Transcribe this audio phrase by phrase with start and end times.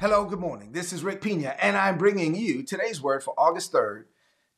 [0.00, 0.72] Hello, good morning.
[0.72, 4.04] This is Rick Pina, and I'm bringing you today's word for August 3rd,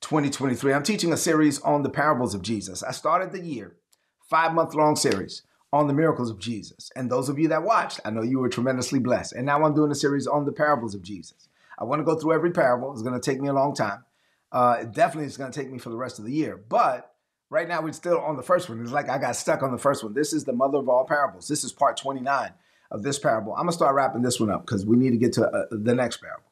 [0.01, 0.73] 2023.
[0.73, 2.85] I'm teaching a series on the parables of Jesus.
[2.85, 3.75] I started the year,
[4.21, 5.43] five month long series
[5.73, 6.93] on the miracles of Jesus.
[6.95, 9.33] And those of you that watched, I know you were tremendously blessed.
[9.33, 11.49] And now I'm doing a series on the parables of Jesus.
[11.77, 12.93] I want to go through every parable.
[12.93, 14.05] It's going to take me a long time.
[14.53, 16.57] Uh, it definitely is going to take me for the rest of the year.
[16.57, 17.17] But
[17.51, 18.81] right now, we're still on the first one.
[18.81, 20.15] It's like I got stuck on the first one.
[20.15, 21.49] This is the mother of all parables.
[21.49, 22.53] This is part 29
[22.93, 23.55] of this parable.
[23.55, 25.65] I'm going to start wrapping this one up because we need to get to uh,
[25.71, 26.45] the next parable.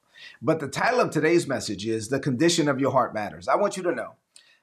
[0.42, 3.46] But the title of today's message is The Condition of Your Heart Matters.
[3.46, 4.14] I want you to know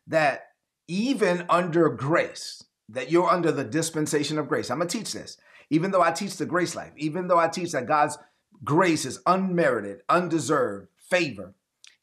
[0.08, 0.50] that
[0.88, 4.70] even under grace, that you're under the dispensation of grace.
[4.70, 5.38] I'm going to teach this.
[5.70, 8.18] Even though I teach the grace life, even though I teach that God's
[8.64, 11.54] grace is unmerited, undeserved favor,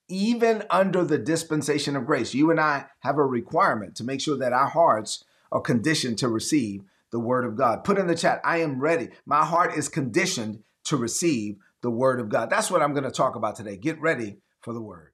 [0.07, 4.37] even under the dispensation of grace, you and I have a requirement to make sure
[4.37, 6.83] that our hearts are conditioned to receive
[7.15, 7.85] the word of God.
[7.85, 9.11] Put in the chat, I am ready.
[9.25, 12.51] My heart is conditioned to receive the word of God.
[12.51, 13.77] That's what I'm going to talk about today.
[13.77, 15.13] Get ready for the word.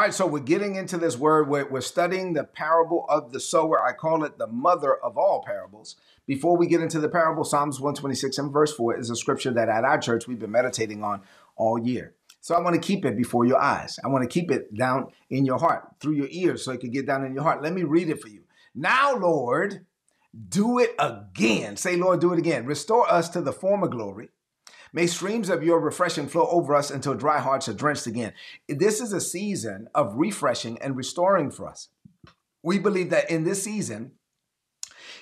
[0.00, 1.46] All right, so we're getting into this word.
[1.46, 3.84] We're, we're, studying the parable of the sower.
[3.84, 5.96] I call it the mother of all parables.
[6.26, 9.68] Before we get into the parable, Psalms 126 and verse 4 is a scripture that
[9.68, 11.20] at our church we've been meditating on
[11.54, 12.14] all year.
[12.40, 13.98] So I want to keep it before your eyes.
[14.02, 16.92] I want to keep it down in your heart, through your ears, so it can
[16.92, 17.62] get down in your heart.
[17.62, 18.44] Let me read it for you.
[18.74, 19.84] Now, Lord,
[20.48, 21.76] do it again.
[21.76, 22.64] Say, Lord, do it again.
[22.64, 24.30] Restore us to the former glory
[24.92, 28.32] May streams of your refreshing flow over us until dry hearts are drenched again.
[28.68, 31.88] This is a season of refreshing and restoring for us.
[32.62, 34.12] We believe that in this season,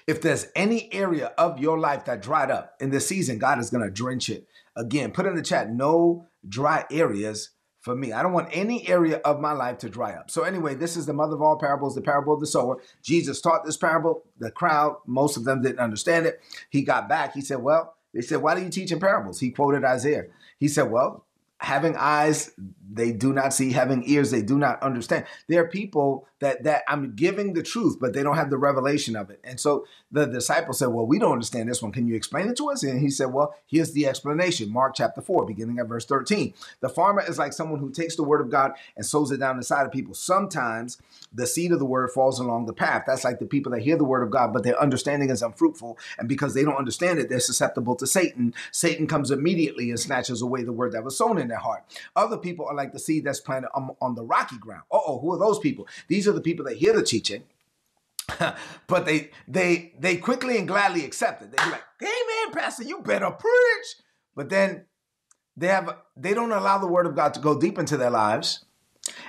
[0.07, 3.71] if there's any area of your life that dried up in this season, God is
[3.71, 5.13] going to drench it again.
[5.13, 8.13] Put in the chat, no dry areas for me.
[8.13, 10.31] I don't want any area of my life to dry up.
[10.31, 12.79] So, anyway, this is the mother of all parables, the parable of the sower.
[13.03, 14.25] Jesus taught this parable.
[14.39, 16.41] The crowd, most of them didn't understand it.
[16.71, 17.35] He got back.
[17.35, 19.41] He said, Well, they said, Why do you teach in parables?
[19.41, 20.25] He quoted Isaiah.
[20.59, 21.25] He said, Well,
[21.59, 22.53] having eyes
[22.91, 25.25] they do not see having ears they do not understand.
[25.49, 29.17] There are people that that i'm giving the truth but they don't have the revelation
[29.17, 29.41] of it.
[29.45, 31.93] And so the disciples said well we don't understand this one.
[31.93, 32.83] Can you explain it to us?
[32.83, 34.73] And he said well here's the explanation.
[34.73, 38.23] Mark chapter 4 beginning at verse 13 the farmer is like someone who takes the
[38.23, 40.15] word of god and sows it down inside of people.
[40.15, 40.99] Sometimes
[41.33, 43.05] the seed of the word falls along the path.
[43.07, 45.99] That's like the people that hear the word of god but their understanding is unfruitful.
[46.19, 48.55] And because they don't understand it they're susceptible to satan.
[48.73, 51.85] Satan comes immediately and snatches away the word that was sown in in their heart.
[52.15, 54.83] Other people are like the seed that's planted on, on the rocky ground.
[54.91, 55.89] oh, who are those people?
[56.09, 57.45] These are the people that hear the teaching,
[58.87, 61.51] but they they they quickly and gladly accept it.
[61.51, 63.97] They're like, "Hey man, pastor, you better preach."
[64.37, 64.85] But then
[65.57, 68.65] they have they don't allow the word of God to go deep into their lives.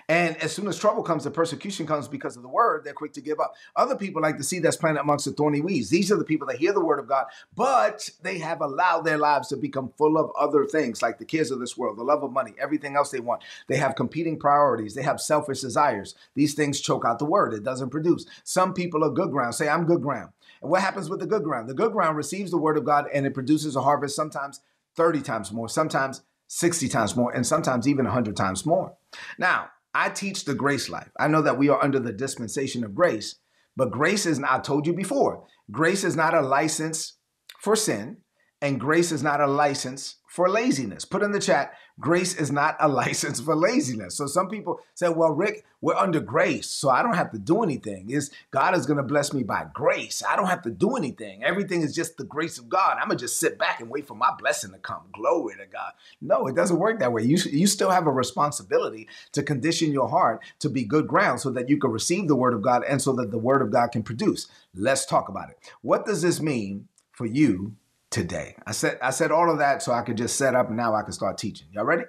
[0.09, 3.13] And as soon as trouble comes, the persecution comes because of the word, they're quick
[3.13, 3.53] to give up.
[3.75, 5.91] Other people like the seed that's planted amongst the thorny weeds.
[5.91, 9.19] These are the people that hear the word of God, but they have allowed their
[9.19, 12.23] lives to become full of other things like the cares of this world, the love
[12.23, 13.43] of money, everything else they want.
[13.67, 16.15] They have competing priorities, they have selfish desires.
[16.33, 18.25] These things choke out the word, it doesn't produce.
[18.43, 19.53] Some people are good ground.
[19.53, 20.31] Say, I'm good ground.
[20.63, 21.69] And what happens with the good ground?
[21.69, 24.59] The good ground receives the word of God and it produces a harvest sometimes
[24.95, 28.95] 30 times more, sometimes 60 times more, and sometimes even 100 times more.
[29.37, 31.11] Now, I teach the grace life.
[31.19, 33.35] I know that we are under the dispensation of grace,
[33.75, 37.17] but grace is I told you before, grace is not a license
[37.59, 38.17] for sin,
[38.61, 41.05] and grace is not a license for laziness.
[41.05, 44.15] Put in the chat, grace is not a license for laziness.
[44.15, 47.63] So some people say, well, Rick, we're under grace, so I don't have to do
[47.63, 48.11] anything.
[48.11, 50.21] Is God is going to bless me by grace.
[50.27, 51.43] I don't have to do anything.
[51.43, 52.97] Everything is just the grace of God.
[52.99, 55.01] I'm going to just sit back and wait for my blessing to come.
[55.13, 55.93] Glory to God.
[56.21, 57.23] No, it doesn't work that way.
[57.23, 61.49] You, you still have a responsibility to condition your heart to be good ground so
[61.51, 63.91] that you can receive the word of God and so that the word of God
[63.91, 64.47] can produce.
[64.75, 65.57] Let's talk about it.
[65.81, 67.75] What does this mean for you
[68.11, 68.55] today.
[68.65, 70.95] I said I said all of that so I could just set up and now
[70.95, 71.67] I can start teaching.
[71.71, 72.05] Y'all ready?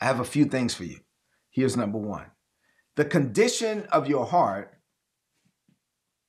[0.00, 1.00] I have a few things for you.
[1.50, 2.24] Here's number 1.
[2.96, 4.78] The condition of your heart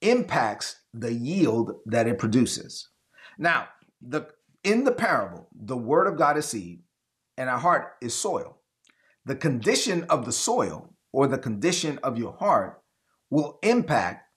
[0.01, 2.89] impacts the yield that it produces.
[3.38, 3.68] Now,
[4.01, 4.27] the
[4.63, 6.81] in the parable, the word of God is seed
[7.38, 8.57] and our heart is soil.
[9.25, 12.81] The condition of the soil or the condition of your heart
[13.30, 14.27] will impact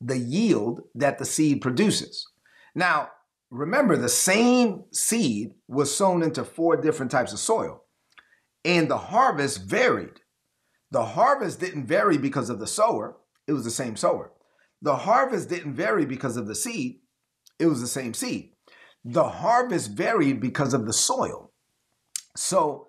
[0.00, 2.26] the yield that the seed produces.
[2.74, 3.10] Now,
[3.54, 7.82] remember the same seed was sown into four different types of soil.
[8.64, 10.20] and the harvest varied.
[10.90, 13.16] The harvest didn't vary because of the sower,
[13.46, 14.32] it was the same sower.
[14.80, 17.00] The harvest didn't vary because of the seed,
[17.58, 18.52] it was the same seed.
[19.04, 21.52] The harvest varied because of the soil.
[22.36, 22.88] So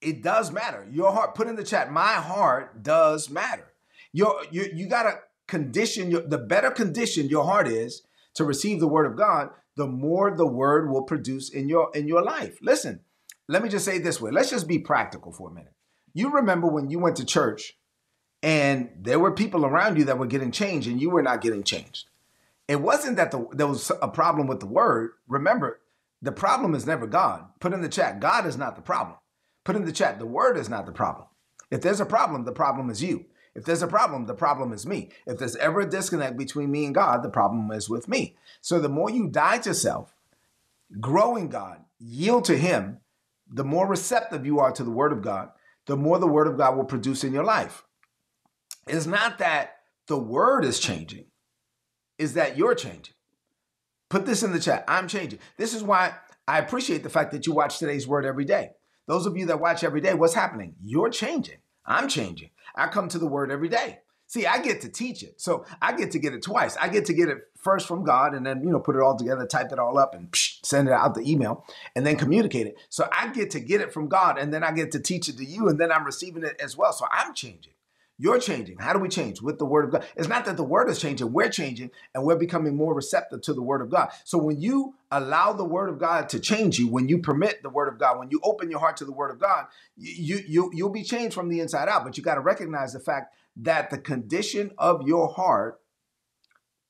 [0.00, 0.86] it does matter.
[0.90, 3.72] Your heart, put in the chat, my heart does matter.
[4.12, 5.18] Your, you, you got to
[5.48, 8.02] condition, your, the better condition your heart is
[8.34, 9.50] to receive the word of God,
[9.80, 12.58] the more the word will produce in your in your life.
[12.60, 13.00] Listen,
[13.48, 14.30] let me just say this way.
[14.30, 15.72] Let's just be practical for a minute.
[16.12, 17.78] You remember when you went to church
[18.42, 21.62] and there were people around you that were getting changed and you were not getting
[21.62, 22.10] changed.
[22.68, 25.12] It wasn't that the, there was a problem with the word.
[25.26, 25.80] Remember,
[26.20, 27.46] the problem is never God.
[27.58, 29.16] Put in the chat, God is not the problem.
[29.64, 31.26] Put in the chat, the word is not the problem.
[31.70, 33.24] If there's a problem, the problem is you.
[33.54, 35.10] If there's a problem, the problem is me.
[35.26, 38.36] If there's ever a disconnect between me and God, the problem is with me.
[38.60, 40.14] So the more you die to self,
[41.00, 42.98] grow in God, yield to Him,
[43.52, 45.50] the more receptive you are to the Word of God,
[45.86, 47.84] the more the Word of God will produce in your life.
[48.86, 51.26] It's not that the Word is changing,
[52.18, 53.14] it's that you're changing.
[54.08, 54.84] Put this in the chat.
[54.88, 55.38] I'm changing.
[55.56, 56.14] This is why
[56.46, 58.70] I appreciate the fact that you watch today's Word every day.
[59.06, 60.74] Those of you that watch every day, what's happening?
[60.80, 61.58] You're changing.
[61.90, 62.50] I'm changing.
[62.76, 63.98] I come to the word every day.
[64.28, 65.40] See, I get to teach it.
[65.40, 66.76] So I get to get it twice.
[66.76, 69.16] I get to get it first from God and then, you know, put it all
[69.16, 71.66] together, type it all up and psh, send it out the email
[71.96, 72.76] and then communicate it.
[72.90, 75.36] So I get to get it from God and then I get to teach it
[75.38, 76.92] to you and then I'm receiving it as well.
[76.92, 77.72] So I'm changing.
[78.22, 78.76] You're changing.
[78.76, 79.40] How do we change?
[79.40, 80.04] With the word of God.
[80.14, 83.54] It's not that the word is changing, we're changing and we're becoming more receptive to
[83.54, 84.10] the word of God.
[84.24, 87.70] So when you allow the word of God to change you, when you permit the
[87.70, 90.70] word of God, when you open your heart to the word of God, you, you,
[90.74, 92.04] you'll be changed from the inside out.
[92.04, 95.80] But you got to recognize the fact that the condition of your heart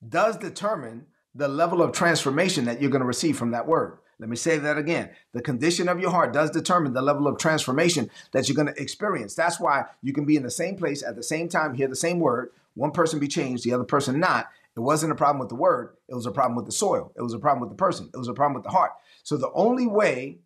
[0.06, 3.98] does determine the level of transformation that you're going to receive from that word.
[4.20, 5.10] Let me say that again.
[5.32, 8.80] The condition of your heart does determine the level of transformation that you're going to
[8.80, 9.34] experience.
[9.34, 11.96] That's why you can be in the same place at the same time, hear the
[11.96, 14.50] same word, one person be changed, the other person not.
[14.76, 17.12] It wasn't a problem with the word, it was a problem with the soil.
[17.16, 18.10] It was a problem with the person.
[18.12, 18.92] It was a problem with the heart.
[19.22, 20.38] So the only way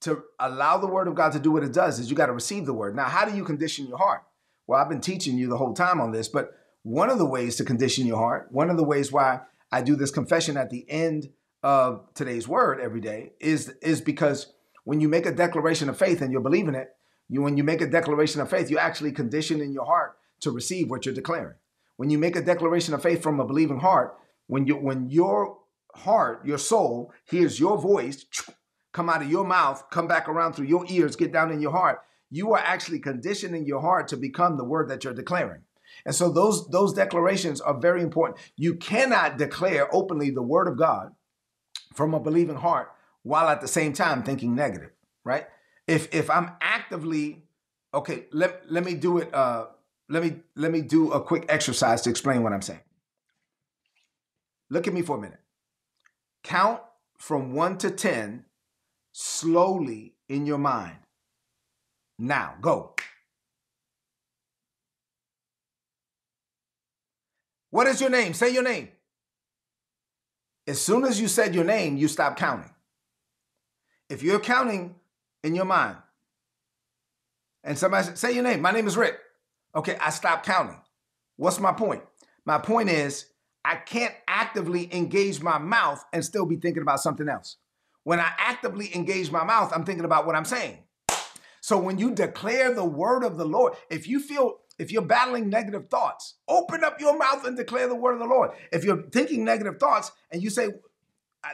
[0.00, 2.32] to allow the word of God to do what it does is you got to
[2.32, 2.94] receive the word.
[2.94, 4.24] Now, how do you condition your heart?
[4.66, 6.52] Well, I've been teaching you the whole time on this, but
[6.82, 9.40] one of the ways to condition your heart, one of the ways why
[9.72, 11.30] I do this confession at the end
[11.64, 14.52] of today's word every day is is because
[14.84, 16.90] when you make a declaration of faith and you're believing it,
[17.30, 20.50] you when you make a declaration of faith, you actually condition in your heart to
[20.50, 21.54] receive what you're declaring.
[21.96, 24.14] When you make a declaration of faith from a believing heart,
[24.46, 25.56] when you when your
[25.94, 28.26] heart, your soul hears your voice
[28.92, 31.72] come out of your mouth, come back around through your ears, get down in your
[31.72, 32.00] heart,
[32.30, 35.62] you are actually conditioning your heart to become the word that you're declaring.
[36.04, 38.38] And so those those declarations are very important.
[38.54, 41.12] You cannot declare openly the word of God
[41.94, 42.92] from a believing heart
[43.22, 44.90] while at the same time thinking negative,
[45.24, 45.46] right?
[45.86, 47.44] If if I'm actively
[47.92, 49.66] okay, let let me do it uh
[50.08, 52.80] let me let me do a quick exercise to explain what I'm saying.
[54.70, 55.40] Look at me for a minute.
[56.42, 56.80] Count
[57.18, 58.44] from 1 to 10
[59.12, 60.98] slowly in your mind.
[62.18, 62.94] Now, go.
[67.70, 68.34] What is your name?
[68.34, 68.88] Say your name.
[70.66, 72.70] As soon as you said your name, you stop counting.
[74.08, 74.94] If you're counting
[75.42, 75.96] in your mind,
[77.62, 79.18] and somebody say, say your name, my name is Rick.
[79.74, 80.80] Okay, I stop counting.
[81.36, 82.02] What's my point?
[82.44, 83.26] My point is
[83.64, 87.56] I can't actively engage my mouth and still be thinking about something else.
[88.04, 90.78] When I actively engage my mouth, I'm thinking about what I'm saying.
[91.62, 95.48] So when you declare the word of the Lord, if you feel if you're battling
[95.48, 98.50] negative thoughts, open up your mouth and declare the word of the Lord.
[98.72, 100.70] If you're thinking negative thoughts and you say,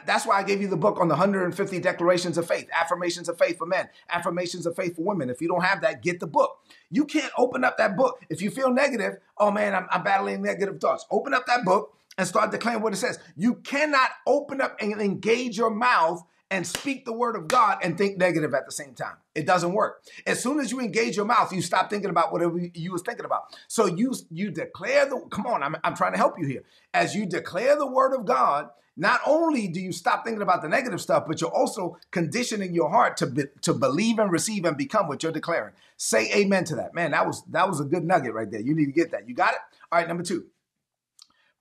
[0.05, 3.37] that's why I gave you the book on the 150 declarations of faith, affirmations of
[3.37, 5.29] faith for men, affirmations of faith for women.
[5.29, 6.59] If you don't have that, get the book.
[6.89, 8.23] You can't open up that book.
[8.29, 11.05] If you feel negative, oh man, I'm, I'm battling negative thoughts.
[11.11, 13.19] Open up that book and start declaring what it says.
[13.35, 17.97] You cannot open up and engage your mouth and speak the word of God and
[17.97, 19.15] think negative at the same time.
[19.33, 20.03] It doesn't work.
[20.27, 23.25] As soon as you engage your mouth, you stop thinking about whatever you was thinking
[23.25, 23.55] about.
[23.69, 26.63] So you you declare the come on, I'm, I'm trying to help you here.
[26.93, 30.67] As you declare the word of God, not only do you stop thinking about the
[30.67, 34.75] negative stuff, but you're also conditioning your heart to be, to believe and receive and
[34.75, 35.73] become what you're declaring.
[35.95, 36.93] Say amen to that.
[36.93, 38.59] Man, that was that was a good nugget right there.
[38.61, 39.29] You need to get that.
[39.29, 39.59] You got it?
[39.89, 40.45] All right, number 2.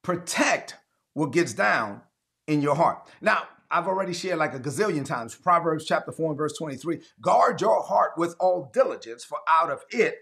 [0.03, 0.75] Protect
[1.15, 2.03] what gets down
[2.49, 3.07] in your heart.
[3.21, 5.35] Now, I've already shared like a gazillion times.
[5.35, 7.01] Proverbs chapter 4 and verse 23.
[7.21, 10.17] Guard your heart with all diligence, for out of it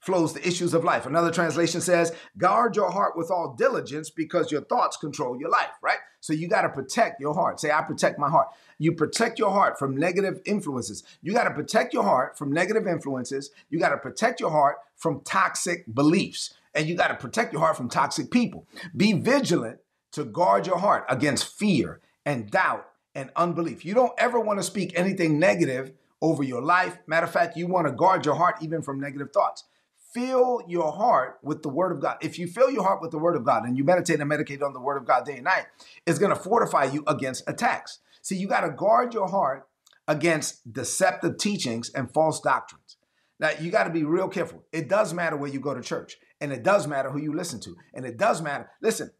[0.00, 1.04] flows the issues of life.
[1.04, 5.72] Another translation says, guard your heart with all diligence because your thoughts control your life,
[5.82, 5.98] right?
[6.20, 7.58] So you got to protect your heart.
[7.58, 8.48] Say, I protect my heart.
[8.78, 11.02] You protect your heart from negative influences.
[11.22, 13.50] You got to protect your heart from negative influences.
[13.68, 16.54] You got to protect your heart from toxic beliefs.
[16.72, 18.66] And you got to protect your heart from toxic people.
[18.96, 19.80] Be vigilant
[20.12, 23.84] to guard your heart against fear and doubt and unbelief.
[23.84, 26.98] You don't ever want to speak anything negative over your life.
[27.06, 29.64] Matter of fact, you want to guard your heart even from negative thoughts.
[30.12, 32.16] Fill your heart with the word of God.
[32.20, 34.62] If you fill your heart with the word of God and you meditate and meditate
[34.62, 35.66] on the word of God day and night,
[36.06, 38.00] it's going to fortify you against attacks.
[38.22, 39.68] See, you got to guard your heart
[40.08, 42.96] against deceptive teachings and false doctrines.
[43.38, 44.64] Now, you got to be real careful.
[44.72, 47.60] It does matter where you go to church, and it does matter who you listen
[47.60, 48.70] to, and it does matter.
[48.80, 49.10] Listen,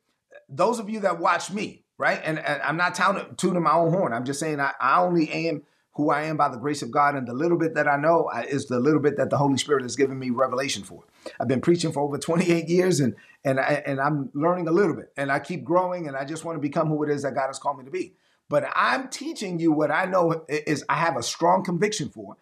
[0.48, 2.20] those of you that watch me, right?
[2.24, 2.94] And, and I'm not
[3.38, 4.12] tooting my own horn.
[4.12, 5.62] I'm just saying I, I only am
[5.96, 8.30] who I am by the grace of God, and the little bit that I know
[8.48, 11.04] is the little bit that the Holy Spirit has given me revelation for.
[11.40, 14.94] I've been preaching for over 28 years, and and I, and I'm learning a little
[14.94, 17.34] bit, and I keep growing, and I just want to become who it is that
[17.34, 18.12] God has called me to be.
[18.50, 22.36] But I'm teaching you what I know is I have a strong conviction for,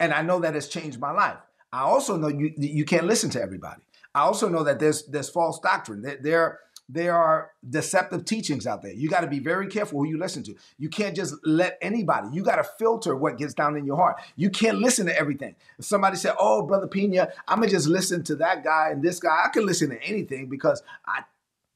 [0.00, 1.38] and I know that it's changed my life.
[1.72, 3.82] I also know you you can't listen to everybody.
[4.16, 6.02] I also know that there's there's false doctrine.
[6.02, 8.92] There, there there are deceptive teachings out there.
[8.92, 10.54] You got to be very careful who you listen to.
[10.78, 12.28] You can't just let anybody.
[12.32, 14.20] You got to filter what gets down in your heart.
[14.36, 15.56] You can't listen to everything.
[15.78, 19.18] If somebody said, "Oh, brother Pina, I'm gonna just listen to that guy and this
[19.18, 21.24] guy," I can listen to anything because I,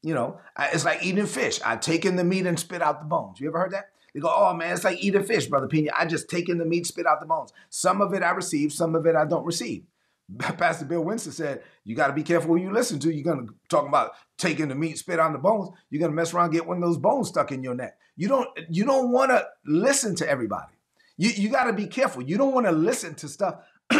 [0.03, 1.61] you know, it's like eating fish.
[1.65, 3.41] I take in the meat and spit out the bones.
[3.41, 3.91] You ever heard that?
[4.15, 5.91] They go, "Oh man, it's like eating fish, brother Pina.
[5.97, 7.53] I just take in the meat, spit out the bones.
[7.69, 9.85] Some of it I receive, some of it I don't receive."
[10.39, 13.13] Pastor Bill Winston said, you got to be careful who you listen to.
[13.13, 15.71] You're going to talk about taking the meat, spit on the bones.
[15.91, 17.97] You're going to mess around, get one of those bones stuck in your neck.
[18.17, 20.73] You don't, you don't want to listen to everybody.
[21.17, 22.23] You, you got to be careful.
[22.23, 23.57] You don't want to listen to stuff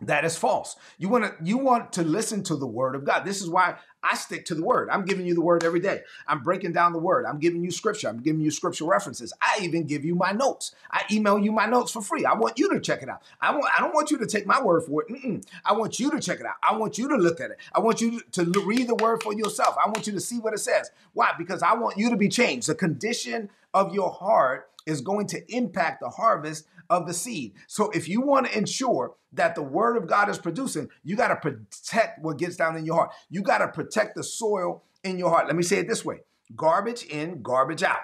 [0.00, 0.76] that is false.
[0.98, 3.24] You want to you want to listen to the word of God.
[3.24, 4.88] This is why I stick to the word.
[4.90, 6.02] I'm giving you the word every day.
[6.28, 7.24] I'm breaking down the word.
[7.24, 8.08] I'm giving you scripture.
[8.08, 9.32] I'm giving you scripture references.
[9.40, 10.74] I even give you my notes.
[10.90, 12.24] I email you my notes for free.
[12.24, 13.22] I want you to check it out.
[13.40, 15.08] I want I don't want you to take my word for it.
[15.08, 15.44] Mm-mm.
[15.64, 16.56] I want you to check it out.
[16.62, 17.58] I want you to look at it.
[17.74, 19.76] I want you to read the word for yourself.
[19.82, 20.90] I want you to see what it says.
[21.14, 21.32] Why?
[21.38, 22.68] Because I want you to be changed.
[22.68, 27.54] The condition of your heart is going to impact the harvest of the seed.
[27.66, 31.28] So if you want to ensure that the word of God is producing, you got
[31.28, 33.10] to protect what gets down in your heart.
[33.30, 35.46] You got to protect the soil in your heart.
[35.46, 36.20] Let me say it this way
[36.54, 38.00] garbage in, garbage out,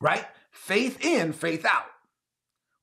[0.00, 0.24] right?
[0.50, 1.84] Faith in, faith out.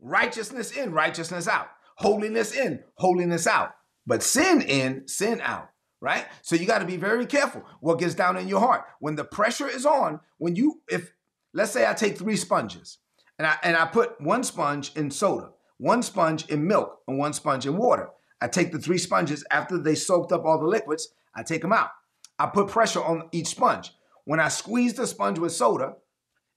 [0.02, 1.70] Righteousness in, righteousness out.
[1.96, 3.76] Holiness in, holiness out.
[4.08, 5.70] But sin in, sin out
[6.02, 6.26] right?
[6.42, 8.86] So you got to be very careful what gets down in your heart.
[9.00, 11.12] When the pressure is on, when you if
[11.54, 13.00] let's say I take 3 sponges
[13.40, 17.34] and I and I put one sponge in soda, one sponge in milk, and one
[17.34, 18.10] sponge in water.
[18.42, 21.74] I take the three sponges after they soaked up all the liquids, I take them
[21.74, 21.90] out.
[22.38, 23.92] I put pressure on each sponge.
[24.26, 25.96] When I squeeze the sponge with soda,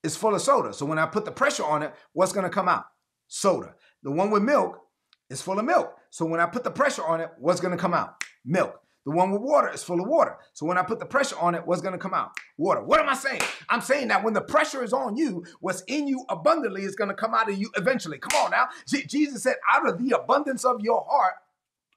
[0.04, 0.72] it's full of soda.
[0.74, 2.84] So when I put the pressure on it, what's going to come out?
[3.28, 3.74] Soda.
[4.02, 4.78] The one with milk
[5.30, 5.96] is full of milk.
[6.10, 8.22] So when I put the pressure on it, what's going to come out?
[8.44, 8.78] Milk.
[9.04, 10.36] The one with water is full of water.
[10.52, 12.30] So when I put the pressure on it, what's going to come out?
[12.56, 12.82] Water.
[12.82, 13.40] What am I saying?
[13.68, 17.08] I'm saying that when the pressure is on you, what's in you abundantly is going
[17.10, 18.18] to come out of you eventually.
[18.18, 18.68] Come on now.
[18.86, 21.34] Jesus said, out of the abundance of your heart,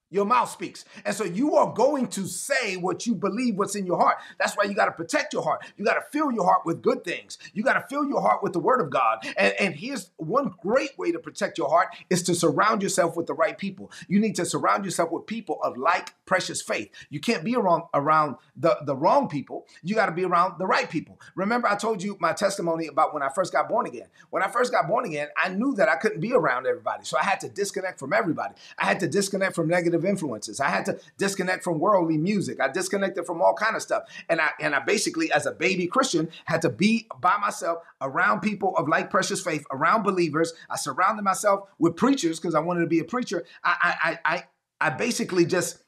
[0.09, 0.85] your mouth speaks.
[1.03, 4.17] And so you are going to say what you believe, what's in your heart.
[4.39, 5.65] That's why you got to protect your heart.
[5.77, 7.37] You got to fill your heart with good things.
[7.53, 9.25] You got to fill your heart with the word of God.
[9.37, 13.25] And, and here's one great way to protect your heart is to surround yourself with
[13.27, 13.91] the right people.
[14.07, 16.89] You need to surround yourself with people of like precious faith.
[17.09, 19.67] You can't be around around the, the wrong people.
[19.83, 21.19] You got to be around the right people.
[21.35, 24.07] Remember, I told you my testimony about when I first got born again.
[24.29, 27.05] When I first got born again, I knew that I couldn't be around everybody.
[27.05, 28.53] So I had to disconnect from everybody.
[28.77, 30.59] I had to disconnect from negative influences.
[30.59, 32.59] I had to disconnect from worldly music.
[32.59, 34.03] I disconnected from all kind of stuff.
[34.29, 38.41] And I and I basically, as a baby Christian, had to be by myself around
[38.41, 40.53] people of like precious faith, around believers.
[40.69, 43.45] I surrounded myself with preachers because I wanted to be a preacher.
[43.63, 44.43] I I I
[44.81, 45.83] I basically just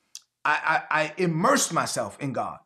[0.46, 2.60] I, I, I immersed myself in God.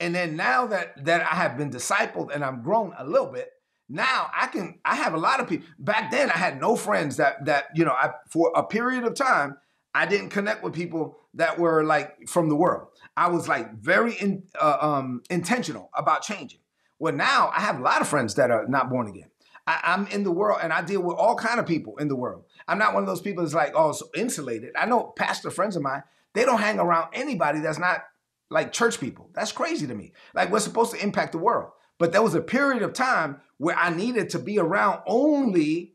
[0.00, 3.50] And then now that that I have been discipled and I'm grown a little bit,
[3.88, 5.66] now I can I have a lot of people.
[5.78, 9.14] Back then I had no friends that that you know I for a period of
[9.14, 9.56] time
[9.94, 12.88] I didn't connect with people that were like from the world.
[13.16, 16.60] I was like very in, uh, um, intentional about changing.
[16.98, 19.30] Well, now I have a lot of friends that are not born again.
[19.66, 22.16] I, I'm in the world and I deal with all kind of people in the
[22.16, 22.44] world.
[22.66, 24.70] I'm not one of those people that's like, oh, so insulated.
[24.76, 26.02] I know pastor friends of mine,
[26.34, 28.02] they don't hang around anybody that's not
[28.50, 29.30] like church people.
[29.34, 30.12] That's crazy to me.
[30.34, 31.70] Like we're supposed to impact the world.
[31.98, 35.94] But there was a period of time where I needed to be around only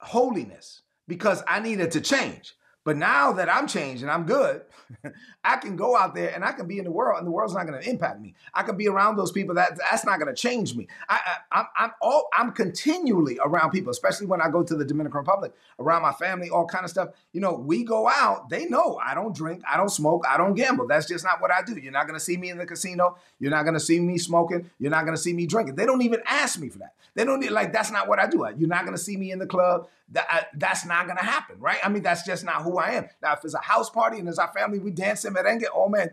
[0.00, 2.54] holiness because I needed to change.
[2.88, 4.62] But now that I'm changed and I'm good,
[5.44, 7.52] I can go out there and I can be in the world, and the world's
[7.52, 8.34] not going to impact me.
[8.54, 10.88] I can be around those people that that's not going to change me.
[11.06, 15.18] I, I, I'm all I'm continually around people, especially when I go to the Dominican
[15.18, 17.10] Republic, around my family, all kind of stuff.
[17.34, 18.48] You know, we go out.
[18.48, 20.86] They know I don't drink, I don't smoke, I don't gamble.
[20.86, 21.76] That's just not what I do.
[21.76, 23.18] You're not going to see me in the casino.
[23.38, 24.70] You're not going to see me smoking.
[24.78, 25.74] You're not going to see me drinking.
[25.74, 26.94] They don't even ask me for that.
[27.14, 28.46] They don't need like that's not what I do.
[28.56, 29.88] You're not going to see me in the club.
[30.12, 31.78] That I, that's not to happen, right?
[31.84, 33.08] I mean, that's just not who I am.
[33.22, 35.64] Now, if it's a house party and it's our family, we dance in merengue.
[35.74, 36.10] Oh man,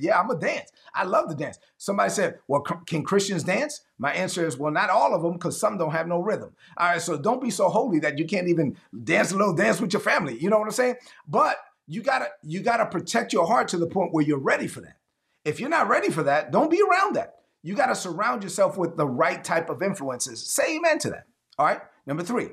[0.00, 0.70] yeah, I'm a dance.
[0.94, 1.58] I love to dance.
[1.76, 5.58] Somebody said, "Well, can Christians dance?" My answer is, "Well, not all of them, because
[5.58, 8.48] some don't have no rhythm." All right, so don't be so holy that you can't
[8.48, 10.38] even dance a little dance with your family.
[10.38, 10.96] You know what I'm saying?
[11.26, 11.56] But
[11.88, 14.98] you gotta you gotta protect your heart to the point where you're ready for that.
[15.44, 17.38] If you're not ready for that, don't be around that.
[17.62, 20.44] You got to surround yourself with the right type of influences.
[20.44, 21.26] Say amen to that.
[21.58, 21.80] All right.
[22.06, 22.50] Number three,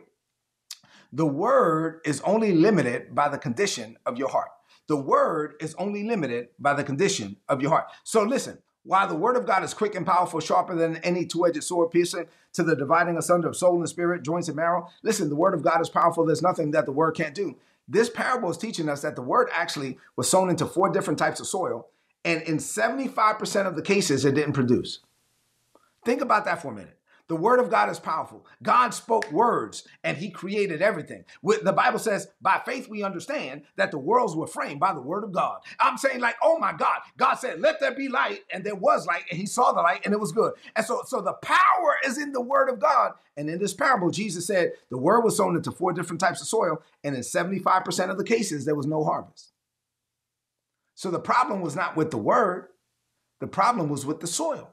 [1.12, 4.50] the word is only limited by the condition of your heart.
[4.88, 7.88] The word is only limited by the condition of your heart.
[8.04, 11.46] So listen, while the word of God is quick and powerful, sharper than any two
[11.46, 15.30] edged sword, piercing to the dividing asunder of soul and spirit, joints and marrow, listen,
[15.30, 16.26] the word of God is powerful.
[16.26, 17.58] There's nothing that the word can't do.
[17.88, 21.40] This parable is teaching us that the word actually was sown into four different types
[21.40, 21.88] of soil,
[22.24, 25.00] and in 75% of the cases, it didn't produce.
[26.06, 26.99] Think about that for a minute.
[27.30, 28.44] The word of God is powerful.
[28.64, 31.24] God spoke words and he created everything.
[31.44, 35.24] The Bible says, by faith we understand that the worlds were framed by the word
[35.24, 35.60] of God.
[35.80, 39.06] I'm saying, like, oh my God, God said, let there be light, and there was
[39.06, 40.54] light, and he saw the light, and it was good.
[40.76, 43.12] And so, so the power is in the word of God.
[43.38, 46.48] And in this parable, Jesus said the word was sown into four different types of
[46.48, 49.54] soil, and in 75% of the cases, there was no harvest.
[50.96, 52.70] So the problem was not with the word,
[53.40, 54.72] the problem was with the soil.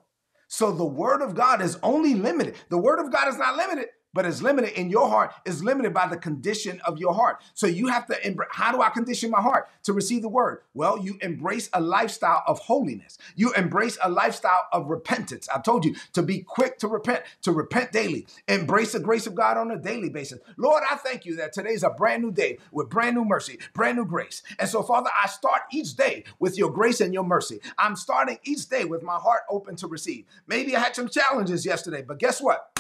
[0.48, 2.56] So the word of God is only limited.
[2.68, 3.86] The word of God is not limited,
[4.16, 7.42] but it's limited in your heart, is limited by the condition of your heart.
[7.52, 10.62] So you have to embrace how do I condition my heart to receive the word?
[10.72, 13.18] Well, you embrace a lifestyle of holiness.
[13.34, 15.50] You embrace a lifestyle of repentance.
[15.54, 18.26] I told you to be quick to repent, to repent daily.
[18.48, 20.40] Embrace the grace of God on a daily basis.
[20.56, 23.98] Lord, I thank you that today's a brand new day with brand new mercy, brand
[23.98, 24.42] new grace.
[24.58, 27.60] And so, Father, I start each day with your grace and your mercy.
[27.76, 30.24] I'm starting each day with my heart open to receive.
[30.46, 32.70] Maybe I had some challenges yesterday, but guess what?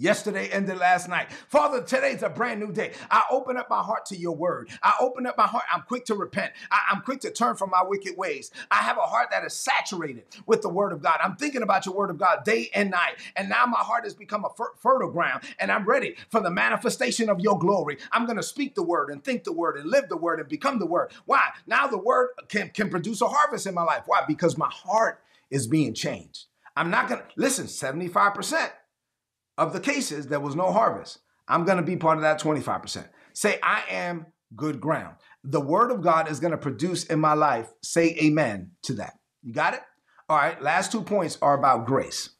[0.00, 1.30] Yesterday ended last night.
[1.30, 2.92] Father, today's a brand new day.
[3.10, 4.70] I open up my heart to your word.
[4.82, 5.64] I open up my heart.
[5.70, 6.54] I'm quick to repent.
[6.70, 8.50] I, am quick to turn from my wicked ways.
[8.70, 11.18] I have a heart that is saturated with the word of God.
[11.22, 13.16] I'm thinking about your word of God day and night.
[13.36, 16.50] And now my heart has become a fer- fertile ground and I'm ready for the
[16.50, 17.98] manifestation of your glory.
[18.10, 20.48] I'm going to speak the word and think the word and live the word and
[20.48, 21.12] become the word.
[21.26, 21.42] Why?
[21.66, 24.04] Now the word can, can produce a harvest in my life.
[24.06, 24.22] Why?
[24.26, 26.46] Because my heart is being changed.
[26.74, 28.70] I'm not going to listen, 75%
[29.60, 31.18] of the cases, there was no harvest.
[31.46, 33.06] I'm going to be part of that 25%.
[33.34, 35.16] Say, I am good ground.
[35.44, 37.68] The word of God is going to produce in my life.
[37.82, 39.18] Say amen to that.
[39.42, 39.80] You got it?
[40.30, 42.30] All right, last two points are about grace.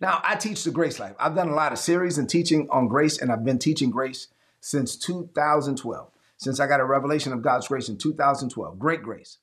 [0.00, 1.14] Now, I teach the grace life.
[1.20, 4.26] I've done a lot of series and teaching on grace, and I've been teaching grace
[4.60, 8.78] since 2012, since I got a revelation of God's grace in 2012.
[8.78, 9.38] Great grace.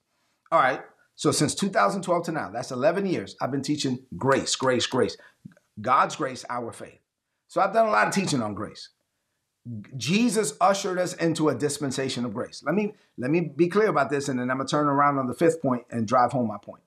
[0.52, 0.82] All right,
[1.16, 5.16] so since 2012 to now, that's 11 years, I've been teaching grace, grace, grace.
[5.82, 7.00] God's grace, our faith.
[7.48, 8.90] So I've done a lot of teaching on grace.
[9.98, 12.64] Jesus ushered us into a dispensation of grace.
[12.66, 15.28] Let me let me be clear about this, and then I'm gonna turn around on
[15.28, 16.84] the fifth point and drive home my point.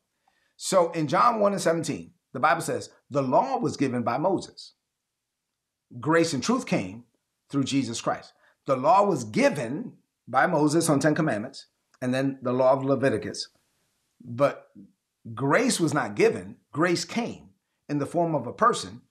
[0.56, 4.74] So in John 1 and 17, the Bible says, the law was given by Moses.
[6.00, 7.04] Grace and truth came
[7.50, 8.32] through Jesus Christ.
[8.66, 9.94] The law was given
[10.26, 11.66] by Moses on Ten Commandments,
[12.00, 13.48] and then the law of Leviticus.
[14.24, 14.68] But
[15.34, 17.50] grace was not given, grace came
[17.92, 19.02] in the form of a person,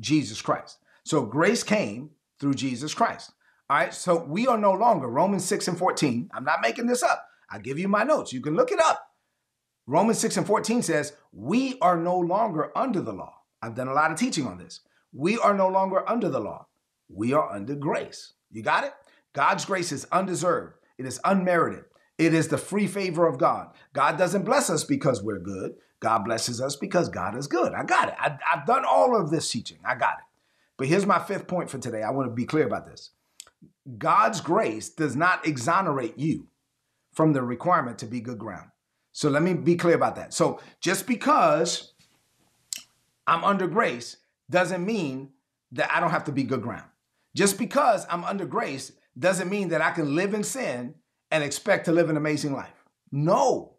[0.00, 0.78] Jesus Christ.
[1.04, 3.30] So grace came through Jesus Christ.
[3.68, 6.30] All right, so we are no longer, Romans 6 and 14.
[6.34, 7.26] I'm not making this up.
[7.50, 8.32] I give you my notes.
[8.32, 9.06] You can look it up.
[9.86, 13.34] Romans 6 and 14 says, We are no longer under the law.
[13.60, 14.80] I've done a lot of teaching on this.
[15.12, 16.66] We are no longer under the law.
[17.08, 18.32] We are under grace.
[18.50, 18.94] You got it?
[19.34, 21.84] God's grace is undeserved, it is unmerited.
[22.18, 23.68] It is the free favor of God.
[23.94, 25.72] God doesn't bless us because we're good.
[26.02, 27.74] God blesses us because God is good.
[27.74, 28.14] I got it.
[28.18, 29.78] I, have done all of this teaching.
[29.84, 30.24] I got it.
[30.76, 32.02] But here's my fifth point for today.
[32.02, 33.10] I want to be clear about this.
[33.98, 36.48] God's grace does not exonerate you
[37.12, 38.70] from the requirement to be good ground.
[39.12, 40.34] So let me be clear about that.
[40.34, 41.92] So just because
[43.28, 44.16] I'm under grace
[44.50, 45.30] doesn't mean
[45.70, 46.88] that I don't have to be good ground.
[47.36, 50.96] Just because I'm under grace doesn't mean that I can live in sin
[51.30, 52.84] and expect to live an amazing life.
[53.12, 53.74] No.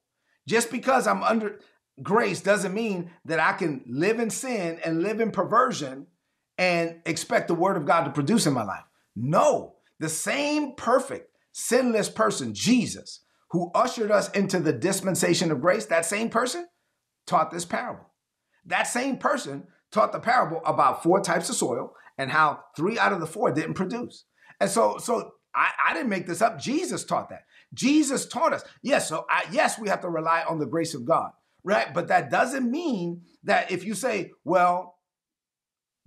[0.47, 1.59] Just because I'm under
[2.01, 6.07] grace doesn't mean that I can live in sin and live in perversion
[6.57, 8.83] and expect the word of God to produce in my life.
[9.15, 9.75] No.
[9.99, 16.05] The same perfect, sinless person, Jesus, who ushered us into the dispensation of grace, that
[16.05, 16.67] same person
[17.27, 18.11] taught this parable.
[18.65, 23.13] That same person taught the parable about four types of soil and how three out
[23.13, 24.25] of the four didn't produce.
[24.59, 26.59] And so, so I, I didn't make this up.
[26.59, 27.43] Jesus taught that.
[27.73, 28.63] Jesus taught us.
[28.81, 31.31] Yes, so I, yes, we have to rely on the grace of God,
[31.63, 31.93] right?
[31.93, 34.99] But that doesn't mean that if you say, well,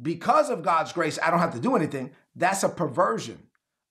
[0.00, 3.38] because of God's grace, I don't have to do anything, that's a perversion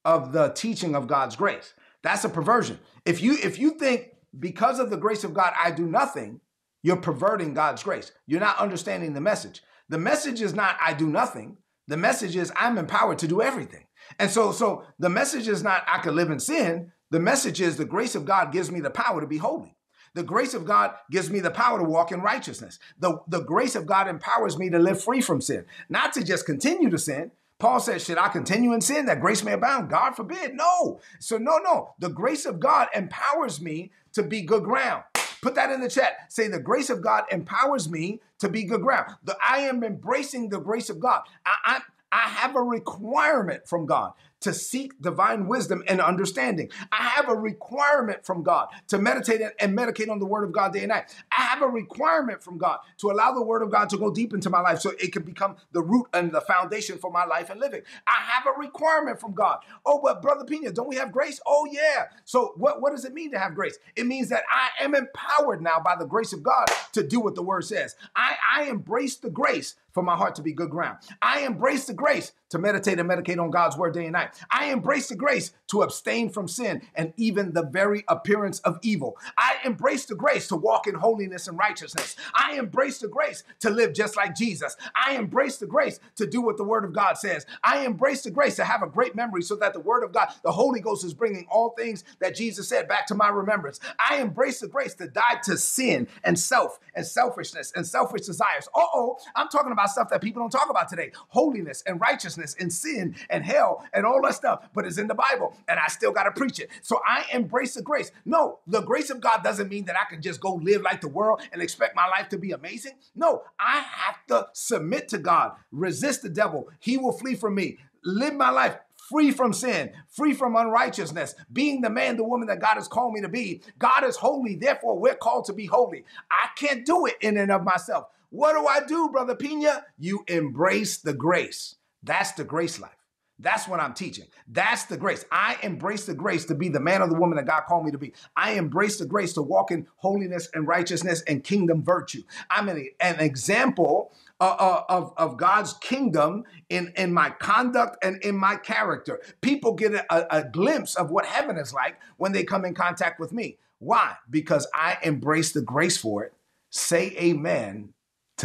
[0.04, 1.74] of the teaching of God's grace.
[2.04, 2.80] That's a perversion.
[3.06, 6.40] If you if you think because of the grace of God I do nothing,
[6.84, 8.12] you're perverting God's grace.
[8.28, 9.64] You're not understanding the message.
[9.90, 11.58] The message is not I do nothing.
[11.88, 13.86] The message is I'm empowered to do everything.
[14.20, 16.92] And so so the message is not I can live in sin.
[17.10, 19.76] The message is the grace of God gives me the power to be holy.
[20.16, 22.80] The grace of God gives me the power to walk in righteousness.
[23.00, 26.46] The, the grace of God empowers me to live free from sin, not to just
[26.46, 27.32] continue to sin.
[27.60, 29.90] Paul says, Should I continue in sin that grace may abound?
[29.90, 30.56] God forbid.
[30.56, 31.02] No.
[31.20, 31.96] So, no, no.
[32.00, 35.04] The grace of God empowers me to be good ground.
[35.42, 36.32] Put that in the chat.
[36.32, 39.16] Say, The grace of God empowers me to be good ground.
[39.24, 41.24] The, I am embracing the grace of God.
[41.46, 41.80] I, I,
[42.12, 46.70] I have a requirement from God to seek divine wisdom and understanding.
[46.92, 50.74] I have a requirement from God to meditate and meditate on the word of God
[50.74, 51.14] day and night.
[51.36, 54.34] I have a requirement from God to allow the word of God to go deep
[54.34, 57.50] into my life so it can become the root and the foundation for my life
[57.50, 57.82] and living.
[58.08, 59.60] I have a requirement from God.
[59.86, 61.40] Oh, but Brother Pina, don't we have grace?
[61.46, 62.06] Oh, yeah.
[62.24, 63.78] So what, what does it mean to have grace?
[63.96, 67.36] It means that I am empowered now by the grace of God to do what
[67.36, 67.96] the word says.
[68.16, 70.98] I, I embrace the grace for my heart to be good ground.
[71.22, 74.30] I embrace the grace to meditate and medicate on God's word day and night.
[74.52, 79.18] I embrace the grace to abstain from sin and even the very appearance of evil.
[79.38, 82.16] I embrace the grace to walk in holiness and righteousness.
[82.36, 84.78] I embrace the grace to live just like Jesus.
[84.96, 87.46] I embrace the grace to do what the word of God says.
[87.64, 90.30] I embrace the grace to have a great memory so that the word of God,
[90.44, 93.80] the Holy Ghost is bringing all things that Jesus said back to my remembrance.
[94.00, 98.68] I embrace the grace to die to sin and self and selfishness and selfish desires.
[98.76, 102.35] Uh oh, I'm talking about stuff that people don't talk about today holiness and righteousness
[102.38, 105.88] and sin and hell and all that stuff, but it's in the Bible and I
[105.88, 106.70] still got to preach it.
[106.82, 108.12] So I embrace the grace.
[108.26, 111.08] No, the grace of God doesn't mean that I can just go live like the
[111.08, 112.94] world and expect my life to be amazing.
[113.16, 116.70] No, I have to submit to God, resist the devil.
[116.80, 117.78] He will flee from me.
[118.04, 118.78] Live my life
[119.10, 123.14] free from sin, free from unrighteousness, being the man, the woman that God has called
[123.14, 123.62] me to be.
[123.78, 126.06] God is holy, therefore we're called to be holy.
[126.32, 128.08] I can't do it in and of myself.
[128.30, 129.86] What do I do, Brother Pina?
[129.98, 131.76] You embrace the grace.
[132.06, 132.92] That's the grace life.
[133.38, 134.28] That's what I'm teaching.
[134.48, 135.26] That's the grace.
[135.30, 137.92] I embrace the grace to be the man or the woman that God called me
[137.92, 138.14] to be.
[138.38, 142.24] I embrace the grace to walk in holiness and righteousness and kingdom virtue.
[142.50, 148.24] I'm an, an example uh, uh, of, of God's kingdom in, in my conduct and
[148.24, 149.20] in my character.
[149.42, 153.20] People get a, a glimpse of what heaven is like when they come in contact
[153.20, 153.58] with me.
[153.80, 154.16] Why?
[154.30, 156.34] Because I embrace the grace for it.
[156.70, 157.95] Say amen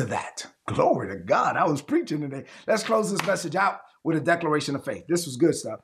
[0.00, 0.46] to that.
[0.66, 1.56] Glory to God.
[1.56, 2.44] I was preaching today.
[2.66, 5.04] Let's close this message out with a declaration of faith.
[5.08, 5.80] This was good stuff.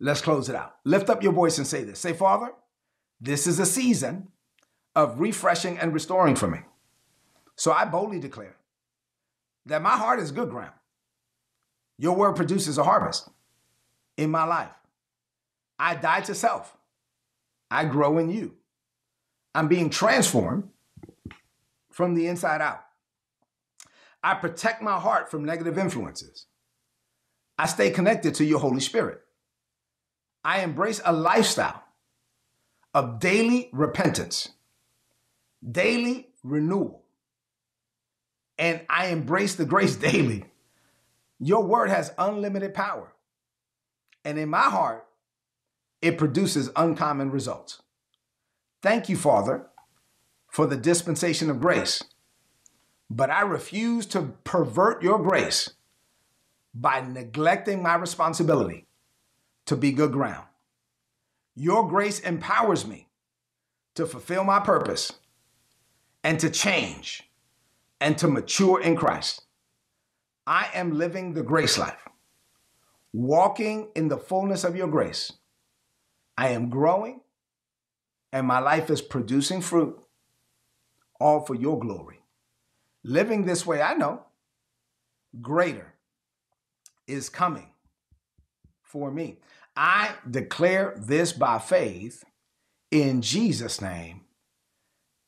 [0.00, 0.76] Let's close it out.
[0.84, 1.98] Lift up your voice and say this.
[1.98, 2.52] Say, Father,
[3.20, 4.28] this is a season
[4.94, 6.60] of refreshing and restoring for me.
[7.56, 8.56] So I boldly declare
[9.66, 10.72] that my heart is good ground.
[11.98, 13.28] Your word produces a harvest
[14.16, 14.70] in my life.
[15.78, 16.76] I die to self.
[17.70, 18.54] I grow in you.
[19.54, 20.68] I'm being transformed
[21.98, 22.84] from the inside out.
[24.22, 26.46] I protect my heart from negative influences.
[27.58, 29.20] I stay connected to your Holy Spirit.
[30.44, 31.82] I embrace a lifestyle
[32.94, 34.50] of daily repentance,
[35.68, 37.02] daily renewal,
[38.56, 40.44] and I embrace the grace daily.
[41.40, 43.12] Your word has unlimited power.
[44.24, 45.04] And in my heart,
[46.00, 47.82] it produces uncommon results.
[48.82, 49.66] Thank you, Father,
[50.58, 52.02] for the dispensation of grace.
[53.08, 55.70] But I refuse to pervert your grace
[56.74, 58.88] by neglecting my responsibility
[59.66, 60.48] to be good ground.
[61.54, 63.06] Your grace empowers me
[63.94, 65.12] to fulfill my purpose
[66.24, 67.30] and to change
[68.00, 69.42] and to mature in Christ.
[70.44, 72.08] I am living the grace life,
[73.12, 75.34] walking in the fullness of your grace.
[76.36, 77.20] I am growing
[78.32, 79.96] and my life is producing fruit
[81.18, 82.20] all for your glory.
[83.04, 84.22] Living this way, I know
[85.40, 85.94] greater
[87.06, 87.70] is coming
[88.82, 89.38] for me.
[89.76, 92.24] I declare this by faith
[92.90, 94.22] in Jesus' name.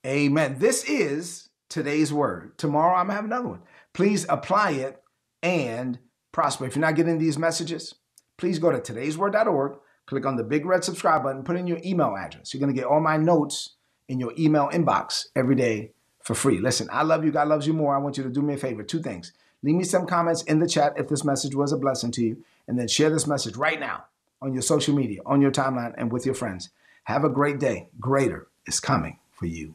[0.07, 0.57] Amen.
[0.59, 2.59] This is today's word.
[2.59, 3.63] Tomorrow I'm going to have another one.
[3.95, 5.03] Please apply it
[5.43, 5.99] and
[6.33, 6.67] prosper.
[6.67, 7.95] If you're not getting these messages,
[8.39, 12.17] please go to today'sword.org, click on the big red subscribe button, put in your email
[12.17, 12.53] address.
[12.53, 13.77] You're going to get all my notes
[14.11, 15.93] in your email inbox every day
[16.23, 16.59] for free.
[16.59, 17.31] Listen, I love you.
[17.31, 17.95] God loves you more.
[17.95, 18.83] I want you to do me a favor.
[18.83, 19.33] Two things.
[19.63, 22.43] Leave me some comments in the chat if this message was a blessing to you,
[22.67, 24.05] and then share this message right now
[24.43, 26.71] on your social media, on your timeline, and with your friends.
[27.05, 27.89] Have a great day.
[28.01, 29.75] Greater is coming for you.